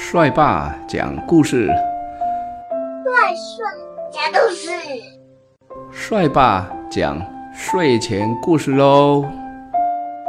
[0.00, 3.66] 帅爸讲故事，帅帅
[4.12, 4.70] 讲故事，
[5.92, 7.20] 帅爸讲
[7.52, 9.26] 睡前故事喽。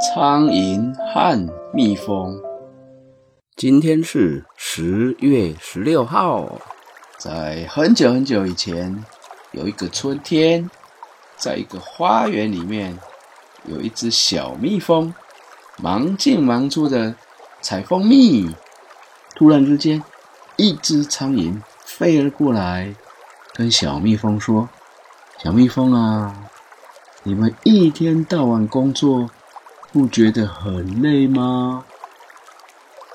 [0.02, 2.36] 苍蝇和蜜蜂，
[3.56, 6.50] 今天是十月十六号，
[7.18, 9.06] 在很久很久以前，
[9.52, 10.70] 有一个春天，
[11.38, 12.98] 在一个花园里面，
[13.66, 15.14] 有一只小蜜蜂，
[15.78, 17.14] 忙进忙出的
[17.62, 18.50] 采蜂蜜。
[19.40, 20.04] 突然之间，
[20.58, 22.94] 一只苍蝇飞了过来，
[23.54, 24.68] 跟小蜜蜂说
[25.42, 26.36] ：“小蜜蜂啊，
[27.24, 29.30] 你们一天到晚工作，
[29.94, 31.86] 不觉得很累吗？”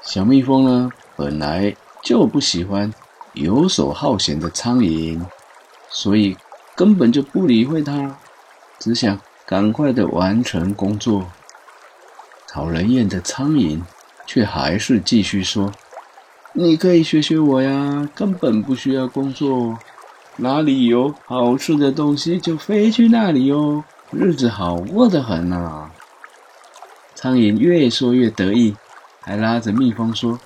[0.01, 2.91] 小蜜蜂呢，本来就不喜欢
[3.35, 5.21] 游手好闲的苍蝇，
[5.91, 6.35] 所以
[6.75, 8.17] 根本就不理会它，
[8.79, 11.31] 只想赶快的完成工作。
[12.49, 13.79] 讨人厌的苍蝇
[14.25, 15.71] 却还是继续说。
[16.57, 19.77] 你可以学学我呀，根本不需要工作，
[20.37, 25.91] 哪里有好吃的东西就飞去那里哟，日子好过得很呐。
[27.17, 28.77] 苍蝇越说越得意，
[29.21, 30.39] 还拉着蜜蜂说：“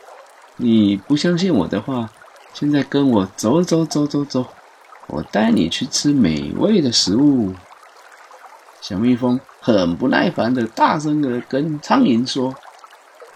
[0.57, 2.09] 你不相信我的话，
[2.55, 4.47] 现在跟我走走走走走，
[5.09, 7.53] 我带你去吃美味的食物。”
[8.81, 12.55] 小蜜蜂很不耐烦的大声的跟苍蝇说：“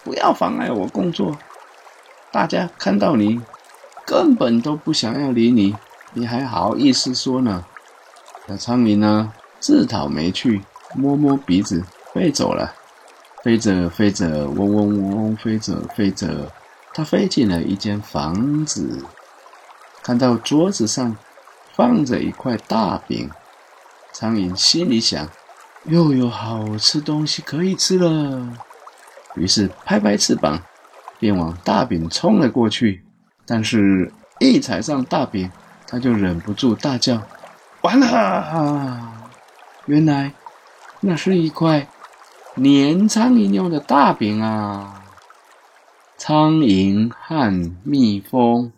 [0.03, 1.37] 不要妨碍我工作。”
[2.33, 3.39] 大家看到你，
[4.07, 5.75] 根本都不想要理你，
[6.13, 7.63] 你还好意思说呢？
[8.47, 10.63] 小苍蝇呢，自讨没趣，
[10.95, 12.73] 摸摸鼻子飞走了。
[13.43, 16.51] 飞着飞着，嗡嗡嗡嗡，飞着飞着，
[16.91, 19.05] 它飞进了一间房子，
[20.01, 21.15] 看到桌子上
[21.75, 23.29] 放着一块大饼，
[24.11, 25.29] 苍蝇心里想：
[25.83, 28.57] 又有好吃东西可以吃了。
[29.35, 30.59] 于是拍拍翅膀。
[31.23, 33.01] 便往大饼冲了过去，
[33.45, 35.49] 但是，一踩上大饼，
[35.87, 37.21] 他就忍不住大叫
[37.79, 39.09] ：“完了！”
[39.87, 40.33] 原来，
[40.99, 41.87] 那是一块
[42.57, 45.01] 粘苍蝇用的大饼啊！
[46.17, 48.73] 苍蝇和蜜蜂。